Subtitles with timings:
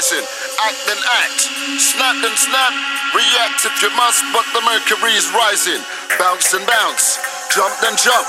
[0.00, 0.24] mercury's.
[0.64, 1.40] Act and act,
[1.76, 2.72] snap and snap,
[3.12, 5.84] react if you must, but the mercury's rising.
[6.16, 7.20] Bounce and bounce,
[7.52, 8.24] jump and jump,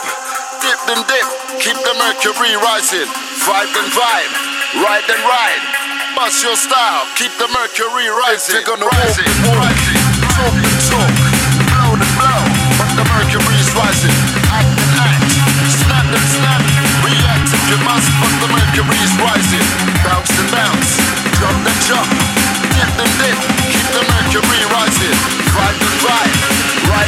[0.59, 1.27] dip and dip,
[1.63, 3.07] keep the mercury rising.
[3.47, 4.33] Vibe and vibe,
[4.83, 5.63] ride and ride,
[6.11, 8.59] bust your style, keep the mercury rising.
[8.59, 9.79] You're gonna walk and walk,
[10.35, 11.13] talk and talk,
[11.71, 12.41] blow and blow,
[12.83, 14.15] but the mercury's rising.
[14.51, 15.31] Act and act,
[15.71, 16.61] snap and snap,
[16.99, 18.11] react if you must,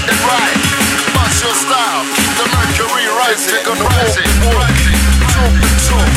[0.04, 0.60] ride and ride,
[1.16, 3.56] bust your style, keep the mercury rising.
[3.56, 4.76] You're gonna walk and walk,
[5.32, 6.12] talk and talk,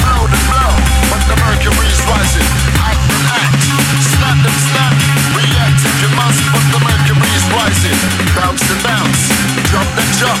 [0.00, 0.72] blow and blow,
[1.12, 2.48] but the mercury's rising.
[2.80, 3.60] Act and act,
[4.00, 4.94] snap and snap,
[5.36, 7.98] react if you must, but the mercury's rising.
[8.32, 9.22] Bounce and bounce,
[9.68, 10.40] jump and jump,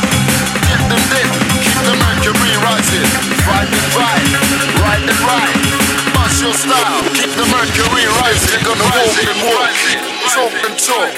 [0.64, 1.28] dip and dip,
[1.60, 3.08] keep the mercury rising.
[3.44, 4.32] Vibe and vibe,
[4.80, 5.60] ride and ride,
[6.16, 8.56] bust your style, keep the mercury rising.
[8.56, 9.76] You're gonna walk and walk,
[10.32, 11.12] talk and talk,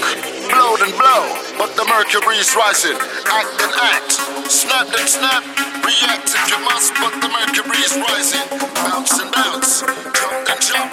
[0.51, 2.95] blow and blow, but the mercury's rising.
[3.27, 4.13] Act and act,
[4.49, 5.43] snap and snap,
[5.83, 8.47] react if you must, but the mercury's rising.
[8.75, 10.91] Bounce and bounce, jump and jump,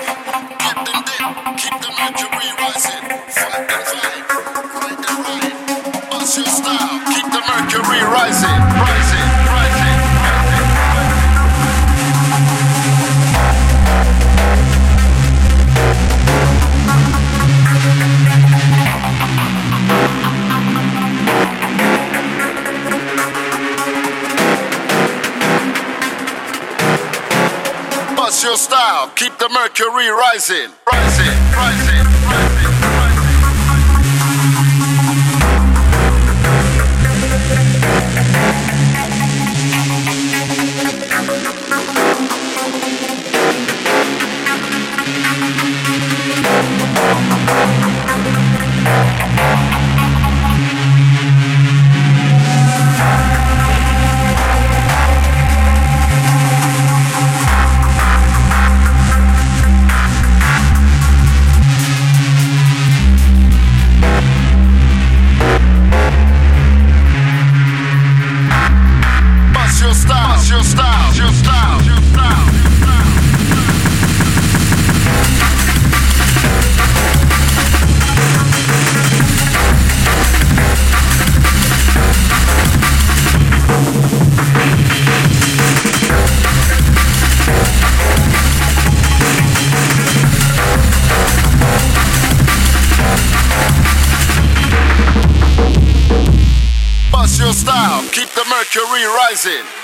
[0.57, 1.25] dip and dip,
[1.61, 3.05] keep the mercury rising.
[3.29, 4.25] Fight and fight,
[4.73, 8.84] ride and ride, bust your style, keep the mercury rising.
[28.45, 32.64] Your style, keep the mercury rising, rising, rising, rising.
[99.45, 99.74] Mercury